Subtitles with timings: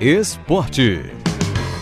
[0.00, 1.00] Esporte.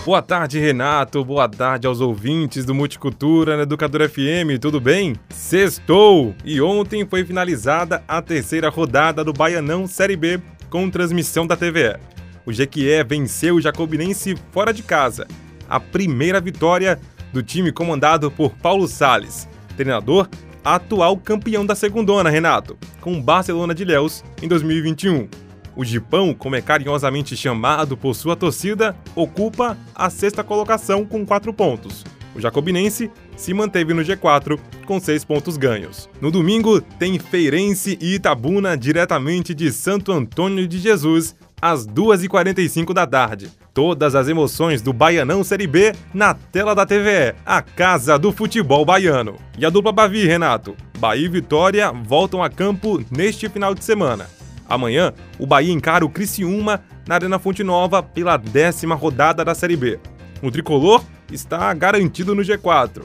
[0.04, 1.24] Boa tarde, Renato.
[1.24, 4.58] Boa tarde aos ouvintes do Multicultura na Educadora FM.
[4.60, 5.14] Tudo bem?
[5.30, 6.34] Sextou!
[6.44, 11.96] E ontem foi finalizada a terceira rodada do Baianão Série B com transmissão da TVE.
[12.44, 15.26] O Jequié venceu o Jacobinense fora de casa.
[15.68, 16.98] A primeira vitória
[17.32, 20.28] do time comandado por Paulo Sales, treinador
[20.64, 25.28] atual campeão da segundona, Renato, com o Barcelona de Léus em 2021.
[25.74, 31.52] O Gipão, como é carinhosamente chamado por sua torcida, ocupa a sexta colocação com quatro
[31.52, 32.04] pontos.
[32.34, 36.08] O Jacobinense se manteve no G4 com seis pontos ganhos.
[36.20, 43.06] No domingo, tem Feirense e Itabuna diretamente de Santo Antônio de Jesus, às 2h45 da
[43.06, 43.50] tarde.
[43.74, 48.84] Todas as emoções do Baianão Série B na tela da TVE, a casa do futebol
[48.84, 49.36] baiano.
[49.58, 50.76] E a dupla Bavi, Renato.
[50.98, 54.28] Bahia e Vitória voltam a campo neste final de semana.
[54.72, 59.76] Amanhã, o Bahia encara o Criciúma na Arena Fonte Nova pela décima rodada da Série
[59.76, 60.00] B.
[60.42, 63.02] O tricolor está garantido no G4.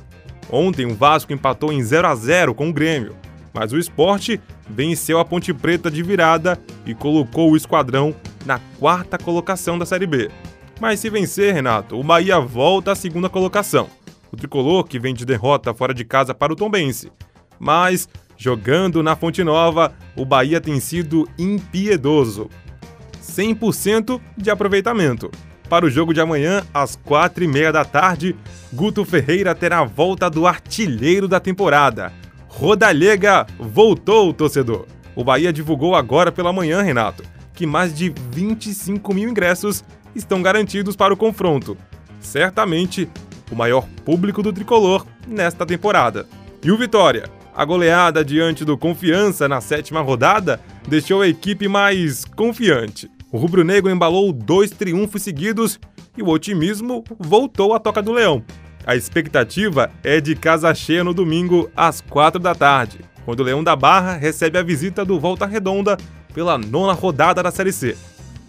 [0.50, 3.18] Ontem, o Vasco empatou em 0 a 0 com o Grêmio,
[3.54, 8.16] mas o esporte venceu a Ponte Preta de virada e colocou o esquadrão
[8.46, 10.32] na quarta colocação da Série B.
[10.80, 13.90] Mas se vencer, Renato, o Bahia volta à segunda colocação.
[14.32, 17.12] O tricolor que vem de derrota fora de casa para o Tombense.
[17.60, 18.08] Mas,
[18.38, 22.50] jogando na Fonte Nova, o Bahia tem sido impiedoso.
[23.22, 25.30] 100% de aproveitamento.
[25.70, 28.36] Para o jogo de amanhã, às quatro e meia da tarde,
[28.72, 32.14] Guto Ferreira terá a volta do artilheiro da temporada.
[32.48, 34.86] Rodallega voltou, torcedor.
[35.14, 39.84] O Bahia divulgou agora pela manhã, Renato, que mais de 25 mil ingressos
[40.16, 41.78] estão garantidos para o confronto.
[42.20, 43.10] Certamente
[43.52, 46.28] o maior público do tricolor nesta temporada.
[46.64, 47.37] E o Vitória?
[47.58, 53.10] A goleada diante do Confiança na sétima rodada deixou a equipe mais confiante.
[53.32, 55.80] O rubro-negro embalou dois triunfos seguidos
[56.16, 58.46] e o otimismo voltou à toca do Leão.
[58.86, 63.64] A expectativa é de casa cheia no domingo às quatro da tarde, quando o Leão
[63.64, 65.98] da Barra recebe a visita do Volta Redonda
[66.36, 67.98] pela nona rodada da Série C.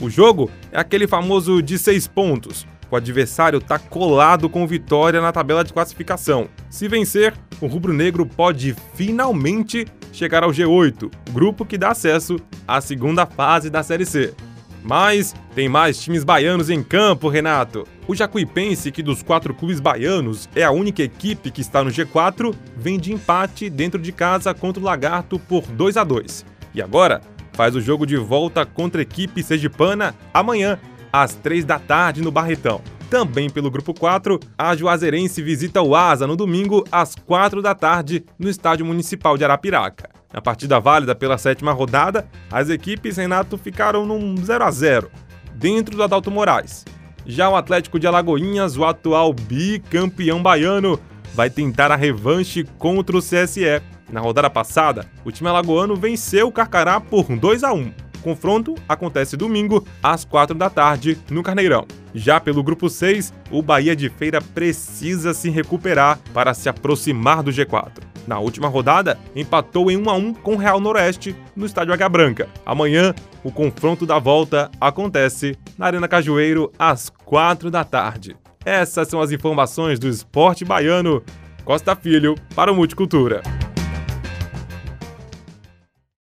[0.03, 2.67] O jogo é aquele famoso de seis pontos.
[2.91, 6.49] O adversário está colado com vitória na tabela de classificação.
[6.71, 13.27] Se vencer, o rubro-negro pode finalmente chegar ao G8, grupo que dá acesso à segunda
[13.27, 14.35] fase da Série C.
[14.83, 17.87] Mas tem mais times baianos em campo, Renato.
[18.07, 22.55] O Jacuipense, que dos quatro clubes baianos é a única equipe que está no G4,
[22.77, 27.21] vem de empate dentro de casa contra o Lagarto por 2 a 2 E agora
[27.53, 30.79] faz o jogo de volta contra a equipe sergipana amanhã,
[31.13, 32.81] às 3 da tarde, no Barretão.
[33.11, 38.25] Também pelo grupo 4, a Juazeirense visita o Asa no domingo, às 4 da tarde,
[38.39, 40.11] no Estádio Municipal de Arapiraca.
[40.33, 45.11] Na partida válida pela sétima rodada, as equipes Renato ficaram num 0 a 0
[45.55, 46.85] dentro do Adalto Moraes.
[47.25, 51.01] Já o Atlético de Alagoinhas, o atual bicampeão baiano,
[51.35, 53.81] vai tentar a revanche contra o CSE
[54.11, 57.93] na rodada passada, o time alagoano venceu o Carcará por 2 a 1.
[58.19, 61.87] O confronto acontece domingo, às 4 da tarde, no Carneirão.
[62.15, 67.53] Já pelo grupo 6, o Bahia de Feira precisa se recuperar para se aproximar do
[67.53, 68.03] G4.
[68.27, 72.09] Na última rodada, empatou em 1 a 1 com o Real Noroeste no estádio Águia
[72.09, 72.49] Branca.
[72.67, 78.37] Amanhã, o confronto da volta acontece na Arena Cajueiro às 4 da tarde.
[78.65, 81.23] Essas são as informações do esporte baiano.
[81.65, 83.41] Costa Filho para o Multicultura.